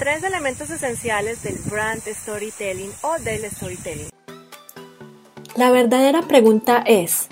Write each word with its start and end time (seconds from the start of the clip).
Tres 0.00 0.22
elementos 0.22 0.70
esenciales 0.70 1.42
del 1.42 1.56
brand 1.70 2.00
storytelling 2.00 2.90
o 3.02 3.22
del 3.22 3.44
storytelling. 3.50 4.06
La 5.56 5.70
verdadera 5.70 6.22
pregunta 6.22 6.82
es, 6.86 7.28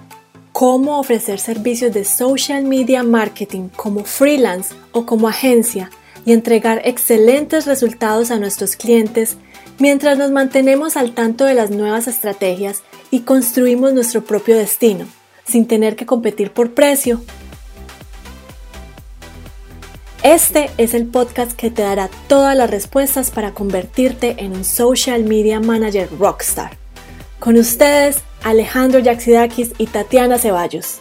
¿cómo 0.53 1.01
ofrecer 1.01 1.41
servicios 1.41 1.95
de 1.95 2.05
social 2.05 2.65
media 2.65 3.03
marketing 3.03 3.71
como 3.75 4.05
freelance 4.05 4.75
o 4.93 5.07
como 5.07 5.29
agencia 5.29 5.89
y 6.27 6.35
entregar 6.35 6.83
excelentes 6.85 7.65
resultados 7.65 8.31
a 8.31 8.39
nuestros 8.39 8.77
clientes 8.77 9.39
mientras 9.79 10.19
nos 10.19 10.31
mantenemos 10.31 10.99
al 10.99 11.15
tanto 11.15 11.47
de 11.47 11.55
las 11.55 11.71
nuevas 11.71 12.07
estrategias 12.07 12.83
y 13.11 13.21
construimos 13.21 13.95
nuestro 13.95 14.25
propio 14.25 14.59
destino, 14.59 15.07
sin 15.47 15.67
tener 15.67 15.97
que 15.97 16.05
competir 16.05 16.51
por 16.51 16.75
precio 16.75 17.23
este 20.23 20.71
es 20.79 20.95
el 20.95 21.07
podcast 21.07 21.53
que 21.53 21.71
te 21.71 21.83
dará 21.83 22.09
todas 22.27 22.57
las 22.57 22.71
respuestas 22.71 23.31
para 23.31 23.53
convertirte 23.53 24.37
en 24.39 24.53
un 24.53 24.65
social 24.65 25.25
media 25.25 25.61
manager 25.61 26.09
rockstar. 26.19 26.77
Con 27.39 27.57
ustedes, 27.57 28.19
Alejandro 28.43 28.99
Yaxidakis 28.99 29.73
y 29.79 29.87
Tatiana 29.87 30.39
Ceballos. 30.39 31.01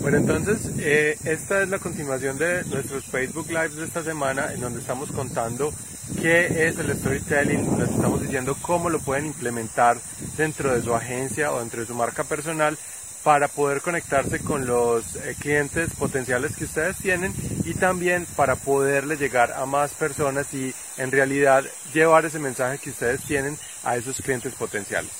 Bueno, 0.00 0.18
entonces, 0.18 0.72
eh, 0.80 1.16
esta 1.24 1.62
es 1.62 1.68
la 1.70 1.78
continuación 1.78 2.36
de 2.36 2.62
nuestros 2.64 3.06
Facebook 3.06 3.48
Lives 3.48 3.76
de 3.76 3.86
esta 3.86 4.02
semana, 4.02 4.52
en 4.52 4.60
donde 4.60 4.80
estamos 4.80 5.10
contando 5.10 5.72
qué 6.20 6.68
es 6.68 6.78
el 6.78 6.94
storytelling, 6.94 7.78
les 7.78 7.90
estamos 7.90 8.20
diciendo 8.20 8.54
cómo 8.60 8.90
lo 8.90 8.98
pueden 8.98 9.26
implementar 9.26 9.96
dentro 10.36 10.74
de 10.74 10.82
su 10.82 10.94
agencia 10.94 11.52
o 11.52 11.60
dentro 11.60 11.80
de 11.80 11.86
su 11.86 11.94
marca 11.94 12.24
personal 12.24 12.76
para 13.24 13.48
poder 13.48 13.80
conectarse 13.80 14.38
con 14.40 14.66
los 14.66 15.16
eh, 15.16 15.34
clientes 15.40 15.90
potenciales 15.98 16.54
que 16.54 16.64
ustedes 16.64 16.98
tienen 16.98 17.34
y 17.64 17.72
también 17.72 18.26
para 18.36 18.54
poderle 18.54 19.16
llegar 19.16 19.52
a 19.52 19.64
más 19.64 19.92
personas 19.92 20.52
y 20.52 20.74
en 20.98 21.10
realidad 21.10 21.64
llevar 21.94 22.26
ese 22.26 22.38
mensaje 22.38 22.78
que 22.78 22.90
ustedes 22.90 23.22
tienen 23.22 23.58
a 23.82 23.96
esos 23.96 24.20
clientes 24.20 24.54
potenciales. 24.54 25.10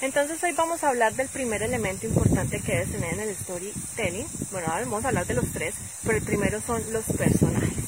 Entonces 0.00 0.42
hoy 0.42 0.52
vamos 0.52 0.82
a 0.82 0.88
hablar 0.88 1.14
del 1.14 1.28
primer 1.28 1.62
elemento 1.62 2.06
importante 2.06 2.60
que 2.60 2.72
debes 2.72 2.92
tener 2.92 3.14
en 3.14 3.20
el 3.20 3.36
storytelling. 3.36 4.26
Bueno, 4.50 4.68
ahora 4.68 4.84
vamos 4.84 5.04
a 5.04 5.08
hablar 5.08 5.26
de 5.26 5.34
los 5.34 5.46
tres, 5.52 5.74
pero 6.04 6.16
el 6.16 6.24
primero 6.24 6.60
son 6.66 6.82
los 6.90 7.04
personajes. 7.04 7.84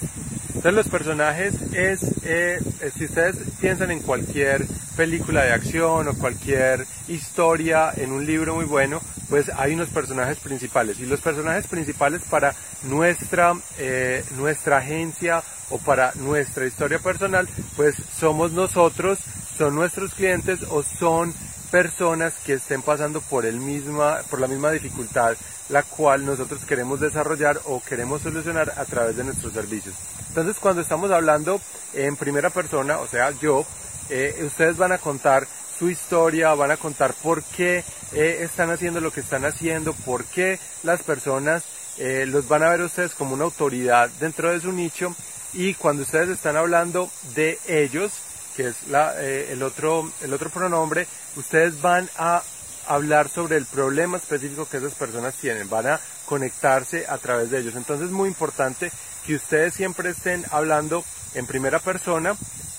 Entonces 0.49 0.73
los 0.73 0.89
personajes 0.89 1.55
es, 1.73 2.01
eh, 2.25 2.59
si 2.97 3.05
ustedes 3.05 3.37
piensan 3.61 3.91
en 3.91 4.01
cualquier 4.01 4.67
película 4.97 5.45
de 5.45 5.53
acción 5.53 6.09
o 6.09 6.15
cualquier 6.15 6.85
historia 7.07 7.93
en 7.97 8.11
un 8.11 8.27
libro 8.27 8.57
muy 8.57 8.65
bueno, 8.65 9.01
pues 9.29 9.51
hay 9.57 9.75
unos 9.75 9.89
personajes 9.89 10.39
principales. 10.39 11.01
Y 11.01 11.07
los 11.07 11.21
personajes 11.21 11.67
principales 11.67 12.23
para 12.29 12.55
nuestra, 12.85 13.55
eh, 13.79 14.25
nuestra 14.37 14.79
agencia 14.79 15.43
o 15.71 15.79
para 15.79 16.13
nuestra 16.15 16.67
historia 16.67 16.99
personal, 16.99 17.49
pues 17.77 17.95
somos 18.19 18.53
nosotros, 18.53 19.19
son 19.57 19.75
nuestros 19.75 20.15
clientes 20.15 20.61
o 20.71 20.83
son 20.83 21.35
personas 21.71 22.35
que 22.47 22.55
estén 22.55 22.81
pasando 22.83 23.21
por, 23.21 23.45
el 23.45 23.61
misma, 23.61 24.21
por 24.31 24.41
la 24.41 24.47
misma 24.47 24.71
dificultad 24.71 25.37
la 25.69 25.83
cual 25.83 26.25
nosotros 26.25 26.65
queremos 26.65 27.01
desarrollar 27.01 27.61
o 27.67 27.81
queremos 27.81 28.23
solucionar 28.23 28.73
a 28.77 28.85
través 28.85 29.17
de 29.17 29.25
nuestros 29.25 29.53
servicios. 29.53 29.95
Entonces 30.29 30.57
cuando 30.61 30.83
estamos 30.83 31.11
hablando 31.11 31.61
en 31.95 32.17
primera 32.17 32.51
persona, 32.51 32.99
o 32.99 33.07
sea, 33.07 33.31
yo, 33.33 33.67
eh, 34.09 34.43
ustedes 34.47 34.77
van 34.77 34.93
a 34.93 34.99
contar 34.99 35.47
su 35.79 35.89
historia, 35.89 36.55
van 36.55 36.71
a 36.71 36.77
contar 36.77 37.15
por 37.15 37.43
qué 37.43 37.85
eh, 38.13 38.39
están 38.41 38.71
haciendo 38.71 39.01
lo 39.01 39.13
que 39.13 39.21
están 39.21 39.45
haciendo, 39.45 39.93
por 39.93 40.25
qué 40.25 40.59
las 40.83 41.03
personas 41.03 41.65
eh, 41.99 42.27
los 42.27 42.49
van 42.49 42.63
a 42.63 42.71
ver 42.71 42.83
ustedes 42.83 43.13
como 43.13 43.35
una 43.35 43.45
autoridad 43.45 44.11
dentro 44.21 44.51
de 44.51 44.61
su 44.61 44.73
nicho 44.73 45.15
y 45.53 45.75
cuando 45.75 46.03
ustedes 46.03 46.29
están 46.29 46.57
hablando 46.57 47.11
de 47.35 47.59
ellos, 47.67 48.13
que 48.57 48.69
es 48.69 48.89
la, 48.89 49.21
el, 49.21 49.63
otro, 49.63 50.11
el 50.23 50.33
otro 50.33 50.51
pronombre, 50.51 51.07
ustedes 51.37 51.81
van 51.81 52.09
a 52.17 52.43
hablar 52.87 53.29
sobre 53.29 53.57
el 53.57 53.67
problema 53.67 54.17
específico 54.17 54.69
que 54.69 54.79
esas 54.79 54.95
personas 54.95 55.35
tienen, 55.35 55.69
van 55.69 55.87
a 55.87 56.01
conectarse 56.27 57.07
a 57.09 57.19
través 57.19 57.51
de 57.51 57.61
ellos. 57.61 57.75
Entonces 57.77 58.07
es 58.07 58.13
muy 58.13 58.29
importante 58.29 58.91
que 59.27 59.37
ustedes 59.37 59.75
siempre 59.75 60.11
estén 60.11 60.45
hablando 60.51 61.05
en 61.35 61.47
primera 61.47 61.79
persona, 61.79 62.35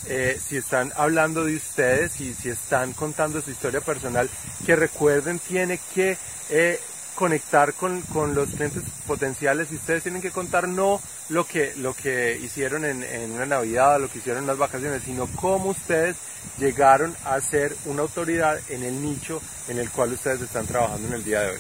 eh, 0.08 0.40
si 0.46 0.58
están 0.58 0.94
hablando 0.96 1.46
de 1.46 1.56
ustedes 1.56 2.20
y 2.22 2.34
si 2.34 2.50
están 2.50 2.94
contando 2.94 3.42
su 3.42 3.52
historia 3.52 3.82
personal, 3.82 4.30
que 4.66 4.76
recuerden 4.76 5.40
tiene 5.40 5.80
que 5.94 6.18
eh, 6.50 6.80
conectar 7.16 7.74
con, 7.74 8.02
con, 8.04 8.34
los 8.34 8.50
clientes 8.50 8.84
potenciales 9.06 9.72
y 9.72 9.76
ustedes 9.76 10.04
tienen 10.04 10.22
que 10.22 10.32
contar 10.32 10.70
no 10.70 11.02
lo 11.28 11.46
que, 11.46 11.74
lo 11.76 11.94
que 11.94 12.40
hicieron 12.42 12.86
en, 12.86 13.04
en 13.04 13.32
una 13.32 13.46
Navidad, 13.46 14.00
lo 14.00 14.10
que 14.10 14.20
hicieron 14.20 14.44
en 14.44 14.48
las 14.48 14.58
vacaciones, 14.58 15.04
sino 15.04 15.28
cómo 15.36 15.72
ustedes 15.72 16.16
llegaron 16.58 17.16
a 17.26 17.40
ser 17.42 17.76
una 17.86 18.04
autoridad 18.04 18.58
en 18.70 18.84
el 18.84 19.02
nicho 19.02 19.42
en 19.68 19.80
el 19.80 19.90
cual 19.92 20.14
ustedes 20.14 20.42
están 20.42 20.66
trabajando 20.66 21.10
en 21.10 21.14
el 21.14 21.24
día 21.26 21.42
de 21.42 21.52
hoy. 21.52 21.60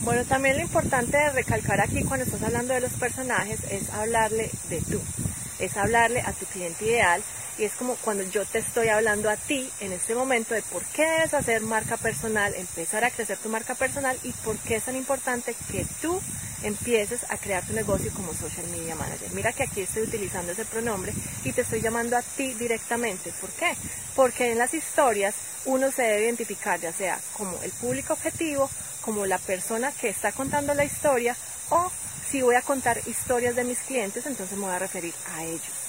Bueno, 0.00 0.24
también 0.24 0.56
lo 0.56 0.62
importante 0.62 1.16
de 1.16 1.30
recalcar 1.30 1.80
aquí 1.80 2.04
cuando 2.04 2.24
estás 2.24 2.42
hablando 2.42 2.74
de 2.74 2.80
los 2.80 2.92
personajes 2.92 3.58
es 3.70 3.90
hablarle 3.90 4.50
de 4.68 4.80
tú, 4.82 5.00
es 5.58 5.76
hablarle 5.76 6.20
a 6.20 6.32
tu 6.32 6.46
cliente 6.46 6.84
ideal 6.84 7.22
y 7.58 7.64
es 7.64 7.72
como 7.72 7.96
cuando 7.96 8.22
yo 8.22 8.44
te 8.46 8.58
estoy 8.58 8.88
hablando 8.88 9.28
a 9.28 9.36
ti 9.36 9.70
en 9.80 9.92
este 9.92 10.14
momento 10.14 10.54
de 10.54 10.62
por 10.62 10.84
qué 10.86 11.02
debes 11.02 11.34
hacer 11.34 11.60
marca 11.60 11.96
personal, 11.96 12.54
empezar 12.54 13.04
a 13.04 13.10
crecer 13.10 13.36
tu 13.38 13.48
marca 13.48 13.74
personal 13.74 14.16
y 14.22 14.32
por 14.32 14.56
qué 14.58 14.76
es 14.76 14.84
tan 14.84 14.96
importante 14.96 15.54
que 15.70 15.84
tú 16.00 16.20
empieces 16.62 17.20
a 17.28 17.36
crear 17.36 17.64
tu 17.66 17.72
negocio 17.72 18.12
como 18.12 18.32
social 18.32 18.66
media 18.68 18.94
manager. 18.94 19.32
Mira 19.32 19.52
que 19.52 19.64
aquí 19.64 19.80
estoy 19.80 20.02
utilizando 20.02 20.52
ese 20.52 20.64
pronombre 20.64 21.12
y 21.44 21.52
te 21.52 21.62
estoy 21.62 21.80
llamando 21.80 22.16
a 22.16 22.22
ti 22.22 22.54
directamente. 22.54 23.32
¿Por 23.40 23.50
qué? 23.50 23.74
Porque 24.14 24.52
en 24.52 24.58
las 24.58 24.74
historias 24.74 25.34
uno 25.64 25.90
se 25.90 26.02
debe 26.02 26.24
identificar 26.24 26.80
ya 26.80 26.92
sea 26.92 27.20
como 27.36 27.60
el 27.62 27.70
público 27.72 28.12
objetivo, 28.12 28.70
como 29.00 29.26
la 29.26 29.38
persona 29.38 29.92
que 29.92 30.08
está 30.08 30.32
contando 30.32 30.74
la 30.74 30.84
historia 30.84 31.36
o 31.70 31.90
si 32.30 32.42
voy 32.42 32.56
a 32.56 32.62
contar 32.62 33.00
historias 33.06 33.56
de 33.56 33.64
mis 33.64 33.78
clientes, 33.78 34.26
entonces 34.26 34.56
me 34.58 34.66
voy 34.66 34.74
a 34.74 34.78
referir 34.78 35.14
a 35.34 35.44
ellos. 35.44 35.87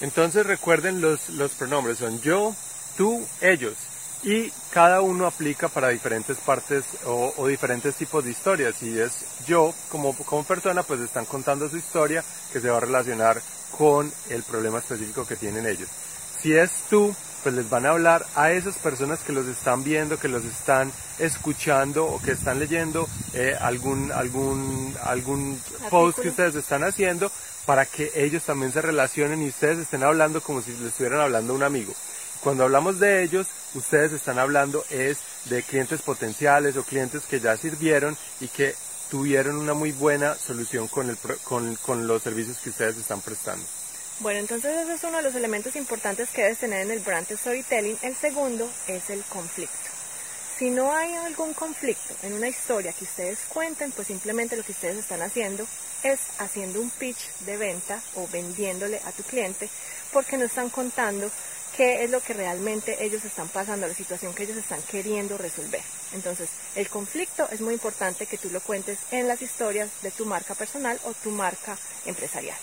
Entonces 0.00 0.46
recuerden 0.46 1.00
los, 1.00 1.28
los 1.30 1.52
pronombres, 1.52 1.98
son 1.98 2.20
yo, 2.20 2.54
tú, 2.96 3.26
ellos 3.40 3.74
y 4.22 4.50
cada 4.72 5.00
uno 5.00 5.26
aplica 5.26 5.68
para 5.68 5.88
diferentes 5.88 6.38
partes 6.38 6.84
o, 7.04 7.46
diferentes 7.46 7.94
tipos 7.94 8.24
de 8.24 8.30
historias. 8.30 8.74
Si 8.76 8.98
es 8.98 9.24
yo 9.46 9.72
como, 9.88 10.14
como 10.16 10.44
persona, 10.44 10.82
pues 10.82 11.00
están 11.00 11.24
contando 11.24 11.68
su 11.68 11.76
historia 11.76 12.24
que 12.52 12.60
se 12.60 12.68
va 12.68 12.78
a 12.78 12.80
relacionar 12.80 13.40
con 13.76 14.10
el 14.30 14.42
problema 14.42 14.78
específico 14.78 15.26
que 15.26 15.36
tienen 15.36 15.66
ellos. 15.66 15.88
Si 16.40 16.52
es 16.52 16.70
tú, 16.90 17.14
pues 17.42 17.54
les 17.54 17.70
van 17.70 17.86
a 17.86 17.90
hablar 17.90 18.26
a 18.34 18.50
esas 18.50 18.76
personas 18.78 19.20
que 19.20 19.32
los 19.32 19.46
están 19.46 19.84
viendo, 19.84 20.18
que 20.18 20.28
los 20.28 20.44
están 20.44 20.92
escuchando 21.18 22.06
o 22.06 22.20
que 22.20 22.32
están 22.32 22.58
leyendo 22.58 23.08
eh, 23.34 23.56
algún, 23.60 24.10
algún, 24.10 24.96
algún 25.04 25.60
post 25.90 26.18
que 26.18 26.28
ustedes 26.30 26.56
están 26.56 26.82
haciendo 26.82 27.30
para 27.68 27.84
que 27.84 28.10
ellos 28.14 28.44
también 28.44 28.72
se 28.72 28.80
relacionen 28.80 29.42
y 29.42 29.48
ustedes 29.48 29.80
estén 29.80 30.02
hablando 30.02 30.40
como 30.40 30.62
si 30.62 30.70
les 30.70 30.84
estuvieran 30.84 31.20
hablando 31.20 31.52
a 31.52 31.56
un 31.56 31.62
amigo. 31.62 31.92
Cuando 32.40 32.64
hablamos 32.64 32.98
de 32.98 33.22
ellos, 33.22 33.46
ustedes 33.74 34.10
están 34.12 34.38
hablando 34.38 34.86
es 34.88 35.18
de 35.50 35.62
clientes 35.62 36.00
potenciales 36.00 36.78
o 36.78 36.82
clientes 36.82 37.24
que 37.28 37.40
ya 37.40 37.58
sirvieron 37.58 38.16
y 38.40 38.48
que 38.48 38.74
tuvieron 39.10 39.56
una 39.56 39.74
muy 39.74 39.92
buena 39.92 40.34
solución 40.34 40.88
con, 40.88 41.10
el, 41.10 41.18
con 41.82 42.06
los 42.06 42.22
servicios 42.22 42.56
que 42.56 42.70
ustedes 42.70 42.96
están 42.96 43.20
prestando. 43.20 43.66
Bueno, 44.20 44.40
entonces 44.40 44.74
ese 44.74 44.94
es 44.94 45.04
uno 45.04 45.18
de 45.18 45.24
los 45.24 45.34
elementos 45.34 45.76
importantes 45.76 46.30
que 46.30 46.44
debes 46.44 46.60
tener 46.60 46.86
en 46.86 46.90
el 46.90 47.00
brand 47.00 47.30
storytelling. 47.30 47.98
El 48.00 48.16
segundo 48.16 48.66
es 48.86 49.10
el 49.10 49.22
conflicto. 49.24 49.97
Si 50.58 50.70
no 50.70 50.92
hay 50.92 51.14
algún 51.14 51.54
conflicto 51.54 52.14
en 52.24 52.32
una 52.32 52.48
historia 52.48 52.92
que 52.92 53.04
ustedes 53.04 53.38
cuenten, 53.48 53.92
pues 53.92 54.08
simplemente 54.08 54.56
lo 54.56 54.64
que 54.64 54.72
ustedes 54.72 54.96
están 54.96 55.22
haciendo 55.22 55.64
es 56.02 56.18
haciendo 56.38 56.80
un 56.80 56.90
pitch 56.90 57.30
de 57.46 57.56
venta 57.56 58.02
o 58.16 58.26
vendiéndole 58.26 59.00
a 59.04 59.12
tu 59.12 59.22
cliente 59.22 59.70
porque 60.12 60.36
no 60.36 60.46
están 60.46 60.68
contando 60.68 61.30
qué 61.76 62.02
es 62.02 62.10
lo 62.10 62.20
que 62.20 62.32
realmente 62.32 63.04
ellos 63.04 63.24
están 63.24 63.48
pasando, 63.48 63.86
la 63.86 63.94
situación 63.94 64.34
que 64.34 64.42
ellos 64.42 64.56
están 64.56 64.82
queriendo 64.82 65.38
resolver. 65.38 65.82
Entonces, 66.12 66.48
el 66.74 66.88
conflicto 66.88 67.48
es 67.52 67.60
muy 67.60 67.74
importante 67.74 68.26
que 68.26 68.38
tú 68.38 68.50
lo 68.50 68.60
cuentes 68.60 68.98
en 69.12 69.28
las 69.28 69.40
historias 69.42 69.90
de 70.02 70.10
tu 70.10 70.26
marca 70.26 70.56
personal 70.56 70.98
o 71.04 71.14
tu 71.14 71.30
marca 71.30 71.78
empresarial. 72.04 72.58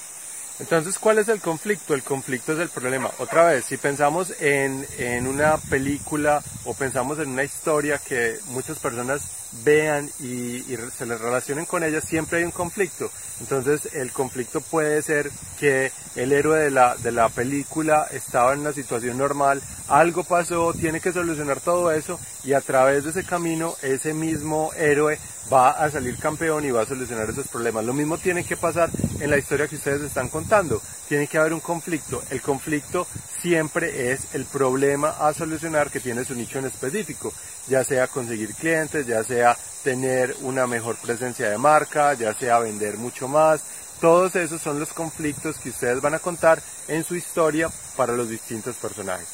Entonces, 0.60 0.98
¿cuál 1.00 1.20
es 1.20 1.28
el 1.28 1.42
conflicto? 1.42 1.94
El 1.94 2.04
conflicto 2.04 2.54
es 2.54 2.60
el 2.60 2.70
problema. 2.70 3.12
Otra 3.20 3.46
vez, 3.46 3.66
si 3.66 3.78
pensamos 3.78 4.34
en, 4.40 4.86
en 4.98 5.28
una 5.28 5.58
película 5.58 6.42
o 6.64 6.74
pensamos 6.74 7.20
en 7.20 7.30
una 7.30 7.44
historia 7.44 7.98
que 7.98 8.38
muchas 8.48 8.80
personas 8.80 9.22
vean 9.64 10.10
y, 10.20 10.64
se 10.98 11.06
les 11.06 11.20
relacionen 11.20 11.66
con 11.66 11.84
ella, 11.84 12.02
siempre 12.02 12.40
hay 12.40 12.44
un 12.46 12.52
conflicto. 12.52 13.10
Entonces 13.40 13.94
el 13.94 14.12
conflicto 14.12 14.62
puede 14.62 15.02
ser 15.02 15.32
que 15.60 15.92
el 16.16 16.32
héroe 16.32 16.60
de 16.60 16.72
la, 16.72 16.96
de 16.96 17.12
la 17.12 17.30
película 17.30 18.08
estaba 18.12 18.54
en 18.54 18.60
una 18.62 18.74
situación 18.74 19.18
normal, 19.18 19.62
algo 19.88 20.24
pasó, 20.24 20.74
tiene 20.74 21.00
que 21.00 21.12
solucionar 21.12 21.60
todo 21.60 21.92
eso 21.92 22.20
y 22.44 22.54
a 22.54 22.62
través 22.62 23.04
de 23.04 23.10
ese 23.12 23.26
camino 23.26 23.76
ese 23.82 24.14
mismo 24.14 24.72
héroe 24.76 25.20
va 25.52 25.72
a 25.72 25.90
salir 25.92 26.18
campeón 26.18 26.66
y 26.66 26.72
va 26.72 26.82
a 26.82 26.86
solucionar 26.86 27.30
esos 27.30 27.48
problemas. 27.48 27.86
Lo 27.86 27.94
mismo 27.94 28.18
tiene 28.18 28.44
que 28.44 28.58
pasar 28.58 28.90
en 29.20 29.30
la 29.30 29.38
historia 29.38 29.68
que 29.68 29.76
ustedes 29.76 30.02
están 30.02 30.30
contando. 30.30 30.82
tiene 31.08 31.28
que 31.28 31.38
haber 31.38 31.54
un 31.54 31.60
conflicto. 31.60 32.24
El 32.32 32.42
conflicto 32.42 33.08
siempre 33.42 34.12
es 34.12 34.34
el 34.34 34.46
problema 34.46 35.10
a 35.10 35.34
solucionar 35.34 35.92
que 35.92 36.00
tiene 36.00 36.26
su 36.26 36.34
nicho 36.34 36.58
en 36.58 36.66
específico, 36.66 37.32
ya 37.68 37.84
sea 37.84 38.08
conseguir 38.08 38.56
clientes, 38.56 39.06
ya 39.06 39.24
sea 39.24 39.45
tener 39.84 40.36
una 40.42 40.66
mejor 40.66 40.96
presencia 40.96 41.50
de 41.50 41.58
marca, 41.58 42.14
ya 42.16 42.34
sea 42.34 42.60
vender 42.60 42.98
mucho 42.98 43.28
más. 43.28 43.62
Todos 44.02 44.36
esos 44.36 44.62
son 44.62 44.80
los 44.80 44.92
conflictos 44.94 45.58
que 45.58 45.70
ustedes 45.70 46.02
van 46.02 46.16
a 46.16 46.20
contar 46.20 46.62
en 46.88 47.04
su 47.04 47.16
historia 47.16 47.70
para 47.96 48.14
los 48.14 48.28
distintos 48.30 48.76
personajes. 48.78 49.28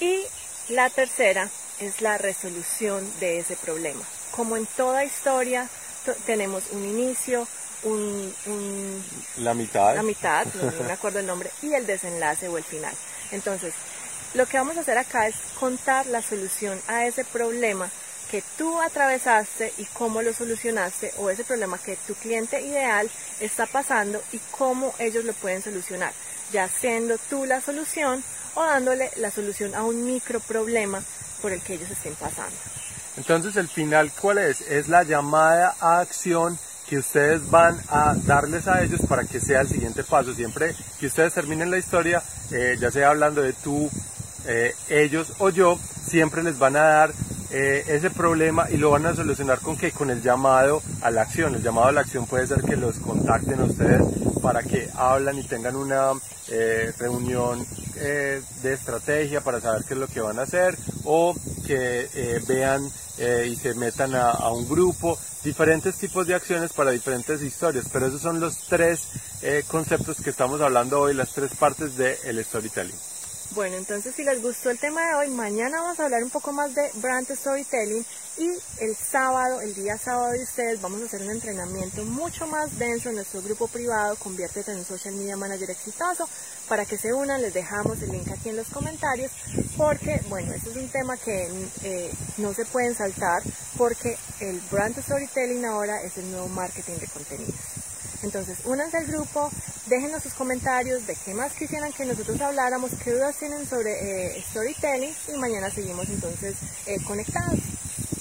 Y 0.00 0.22
la 0.68 0.88
tercera 0.90 1.48
es 1.80 2.00
la 2.00 2.16
resolución 2.16 3.04
de 3.20 3.38
ese 3.38 3.56
problema. 3.56 4.02
Como 4.30 4.56
en 4.56 4.66
toda 4.66 5.04
historia, 5.04 5.68
tenemos 6.26 6.64
un 6.72 6.84
inicio, 6.84 7.46
un, 7.82 8.32
la 9.38 9.54
mitad, 9.54 9.96
la 9.96 10.02
mitad, 10.02 10.46
no 10.54 10.84
me 10.84 10.92
acuerdo 10.92 11.18
el 11.18 11.26
nombre, 11.26 11.50
y 11.62 11.72
el 11.72 11.86
desenlace 11.86 12.48
o 12.48 12.58
el 12.58 12.64
final. 12.64 12.94
Entonces, 13.32 13.74
lo 14.34 14.46
que 14.46 14.58
vamos 14.58 14.76
a 14.76 14.80
hacer 14.80 14.98
acá 14.98 15.26
es 15.26 15.36
contar 15.58 16.06
la 16.06 16.22
solución 16.22 16.80
a 16.88 17.06
ese 17.06 17.24
problema 17.24 17.90
que 18.30 18.42
tú 18.58 18.80
atravesaste 18.80 19.72
y 19.78 19.84
cómo 19.86 20.22
lo 20.22 20.32
solucionaste 20.32 21.12
o 21.18 21.30
ese 21.30 21.44
problema 21.44 21.78
que 21.78 21.96
tu 22.06 22.14
cliente 22.14 22.60
ideal 22.60 23.08
está 23.40 23.66
pasando 23.66 24.22
y 24.32 24.40
cómo 24.50 24.94
ellos 24.98 25.24
lo 25.24 25.32
pueden 25.34 25.62
solucionar, 25.62 26.12
ya 26.52 26.68
siendo 26.68 27.18
tú 27.30 27.44
la 27.44 27.60
solución 27.60 28.22
o 28.54 28.64
dándole 28.64 29.10
la 29.16 29.30
solución 29.30 29.74
a 29.74 29.84
un 29.84 30.04
micro 30.04 30.40
problema 30.40 31.02
por 31.40 31.52
el 31.52 31.60
que 31.60 31.74
ellos 31.74 31.90
estén 31.90 32.14
pasando. 32.14 32.56
Entonces 33.16 33.56
el 33.56 33.68
final, 33.68 34.10
¿cuál 34.20 34.38
es? 34.38 34.60
Es 34.62 34.88
la 34.88 35.02
llamada 35.02 35.74
a 35.80 36.00
acción 36.00 36.58
que 36.88 36.98
ustedes 36.98 37.50
van 37.50 37.80
a 37.88 38.14
darles 38.14 38.68
a 38.68 38.82
ellos 38.82 39.00
para 39.08 39.24
que 39.24 39.40
sea 39.40 39.62
el 39.62 39.68
siguiente 39.68 40.04
paso. 40.04 40.34
Siempre 40.34 40.74
que 41.00 41.06
ustedes 41.06 41.34
terminen 41.34 41.70
la 41.70 41.78
historia, 41.78 42.22
eh, 42.52 42.76
ya 42.78 42.90
sea 42.90 43.10
hablando 43.10 43.42
de 43.42 43.52
tú, 43.52 43.90
eh, 44.46 44.74
ellos 44.88 45.32
o 45.38 45.50
yo, 45.50 45.78
siempre 46.06 46.42
les 46.42 46.58
van 46.58 46.76
a 46.76 46.82
dar 46.82 47.14
eh, 47.50 47.84
ese 47.88 48.10
problema 48.10 48.68
y 48.70 48.76
lo 48.76 48.90
van 48.90 49.06
a 49.06 49.14
solucionar 49.14 49.60
con 49.60 49.76
que 49.76 49.92
con 49.92 50.10
el 50.10 50.22
llamado 50.22 50.82
a 51.02 51.10
la 51.10 51.22
acción. 51.22 51.54
El 51.54 51.62
llamado 51.62 51.88
a 51.88 51.92
la 51.92 52.02
acción 52.02 52.26
puede 52.26 52.46
ser 52.46 52.62
que 52.62 52.76
los 52.76 52.98
contacten 52.98 53.60
ustedes 53.62 54.02
para 54.42 54.62
que 54.62 54.88
hablan 54.94 55.38
y 55.38 55.44
tengan 55.44 55.76
una 55.76 56.12
reunión 56.98 57.66
de 57.96 58.72
estrategia 58.72 59.40
para 59.40 59.60
saber 59.60 59.84
qué 59.84 59.94
es 59.94 60.00
lo 60.00 60.06
que 60.06 60.20
van 60.20 60.38
a 60.38 60.42
hacer 60.42 60.76
o 61.04 61.34
que 61.66 62.40
vean 62.46 62.88
y 63.46 63.56
se 63.56 63.74
metan 63.74 64.14
a 64.14 64.48
un 64.50 64.68
grupo 64.68 65.18
diferentes 65.46 65.94
tipos 65.94 66.26
de 66.26 66.34
acciones 66.34 66.72
para 66.72 66.90
diferentes 66.90 67.40
historias, 67.40 67.86
pero 67.92 68.06
esos 68.06 68.20
son 68.20 68.40
los 68.40 68.66
tres 68.68 69.06
eh, 69.42 69.62
conceptos 69.68 70.16
que 70.20 70.30
estamos 70.30 70.60
hablando 70.60 71.00
hoy, 71.00 71.14
las 71.14 71.32
tres 71.32 71.54
partes 71.54 71.96
del 71.96 72.44
storytelling. 72.44 72.96
Bueno, 73.56 73.78
entonces 73.78 74.14
si 74.14 74.22
les 74.22 74.42
gustó 74.42 74.68
el 74.68 74.78
tema 74.78 75.00
de 75.06 75.14
hoy, 75.14 75.30
mañana 75.30 75.80
vamos 75.80 75.98
a 75.98 76.04
hablar 76.04 76.22
un 76.22 76.28
poco 76.28 76.52
más 76.52 76.74
de 76.74 76.90
brand 76.96 77.26
storytelling 77.26 78.04
y 78.36 78.50
el 78.80 78.94
sábado, 78.94 79.62
el 79.62 79.74
día 79.74 79.96
sábado 79.96 80.32
de 80.32 80.42
ustedes, 80.42 80.82
vamos 80.82 81.00
a 81.00 81.06
hacer 81.06 81.22
un 81.22 81.30
entrenamiento 81.30 82.04
mucho 82.04 82.46
más 82.46 82.78
denso 82.78 83.08
en 83.08 83.14
nuestro 83.14 83.40
grupo 83.40 83.66
privado, 83.66 84.14
conviértete 84.16 84.72
en 84.72 84.80
un 84.80 84.84
social 84.84 85.14
media 85.14 85.38
manager 85.38 85.70
exitoso. 85.70 86.28
Para 86.68 86.84
que 86.84 86.98
se 86.98 87.14
unan, 87.14 87.40
les 87.40 87.54
dejamos 87.54 88.02
el 88.02 88.12
link 88.12 88.28
aquí 88.30 88.50
en 88.50 88.56
los 88.56 88.68
comentarios 88.68 89.32
porque, 89.78 90.20
bueno, 90.28 90.52
este 90.52 90.68
es 90.68 90.76
un 90.76 90.90
tema 90.90 91.16
que 91.16 91.50
eh, 91.82 92.12
no 92.36 92.52
se 92.52 92.66
pueden 92.66 92.94
saltar 92.94 93.42
porque 93.78 94.18
el 94.40 94.60
brand 94.70 95.02
storytelling 95.02 95.64
ahora 95.64 96.02
es 96.02 96.18
el 96.18 96.30
nuevo 96.30 96.48
marketing 96.48 96.98
de 96.98 97.06
contenidos. 97.06 97.54
Entonces, 98.26 98.58
únanse 98.64 98.96
al 98.96 99.06
grupo, 99.06 99.50
déjenos 99.86 100.20
sus 100.20 100.34
comentarios 100.34 101.06
de 101.06 101.14
qué 101.24 101.32
más 101.32 101.52
quisieran 101.52 101.92
que 101.92 102.04
nosotros 102.04 102.40
habláramos, 102.40 102.90
qué 103.04 103.12
dudas 103.12 103.36
tienen 103.36 103.64
sobre 103.68 103.92
eh, 104.36 104.44
storytelling 104.50 105.14
y 105.32 105.38
mañana 105.38 105.70
seguimos 105.70 106.08
entonces 106.08 106.56
eh, 106.86 106.96
conectados. 107.06 107.60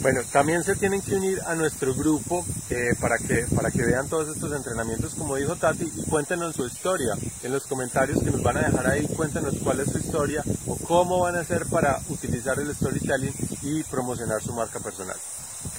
Bueno, 0.01 0.21
también 0.31 0.63
se 0.63 0.75
tienen 0.75 1.01
que 1.01 1.15
unir 1.15 1.41
a 1.47 1.55
nuestro 1.55 1.95
grupo 1.95 2.45
eh, 2.69 2.93
para, 3.01 3.17
que, 3.17 3.47
para 3.55 3.71
que 3.71 3.83
vean 3.83 4.07
todos 4.07 4.35
estos 4.35 4.53
entrenamientos, 4.55 5.15
como 5.15 5.37
dijo 5.37 5.55
Tati, 5.55 5.91
y 5.95 6.03
cuéntenos 6.03 6.55
su 6.55 6.67
historia. 6.67 7.17
En 7.41 7.51
los 7.51 7.65
comentarios 7.65 8.21
que 8.21 8.29
nos 8.29 8.43
van 8.43 8.57
a 8.57 8.67
dejar 8.67 8.87
ahí, 8.87 9.07
cuéntenos 9.07 9.55
cuál 9.63 9.79
es 9.79 9.91
su 9.91 9.97
historia 9.97 10.43
o 10.67 10.75
cómo 10.75 11.19
van 11.21 11.35
a 11.37 11.39
hacer 11.39 11.65
para 11.65 11.99
utilizar 12.09 12.59
el 12.59 12.75
storytelling 12.75 13.33
y 13.63 13.83
promocionar 13.85 14.43
su 14.43 14.53
marca 14.53 14.79
personal. 14.79 15.17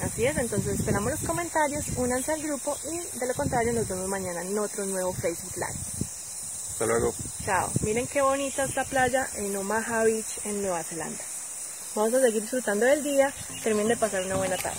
Así 0.02 0.26
es, 0.26 0.36
entonces 0.36 0.78
esperamos 0.78 1.10
los 1.10 1.20
comentarios, 1.20 1.84
únanse 1.96 2.32
al 2.32 2.42
grupo 2.42 2.76
y 2.90 3.18
de 3.18 3.26
lo 3.26 3.34
contrario 3.34 3.72
nos 3.72 3.88
vemos 3.88 4.08
mañana 4.08 4.42
en 4.42 4.58
otro 4.58 4.84
nuevo 4.86 5.12
Facebook 5.12 5.56
Live. 5.56 5.78
Hasta 6.72 6.86
luego. 6.86 7.14
Chao. 7.44 7.70
Miren 7.82 8.06
qué 8.06 8.20
bonita 8.20 8.64
esta 8.64 8.84
playa 8.84 9.28
en 9.36 9.56
Omaha 9.56 10.04
Beach 10.04 10.40
en 10.44 10.60
Nueva 10.60 10.82
Zelanda. 10.82 11.24
Vamos 11.94 12.12
a 12.12 12.20
seguir 12.20 12.42
disfrutando 12.42 12.84
del 12.84 13.02
día. 13.02 13.32
Terminen 13.62 13.88
de 13.88 13.96
pasar 13.96 14.22
una 14.24 14.36
buena 14.36 14.58
tarde. 14.58 14.78